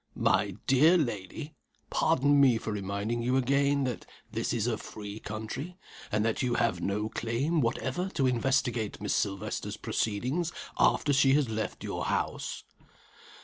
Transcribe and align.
"My 0.15 0.55
dear 0.65 0.97
lady! 0.97 1.53
pardon 1.91 2.41
me 2.41 2.57
for 2.57 2.71
reminding 2.71 3.21
you 3.21 3.37
again, 3.37 3.83
that 3.83 4.07
this 4.31 4.51
is 4.51 4.65
a 4.65 4.75
free 4.75 5.19
country, 5.19 5.77
and 6.11 6.25
that 6.25 6.41
you 6.41 6.55
have 6.55 6.81
no 6.81 7.07
claim 7.07 7.61
whatever 7.61 8.09
to 8.15 8.25
investigate 8.25 8.99
Miss 8.99 9.13
Silvester's 9.13 9.77
proceedings 9.77 10.51
after 10.79 11.13
she 11.13 11.33
has 11.35 11.49
left 11.49 11.83
your 11.83 12.05
house." 12.05 12.63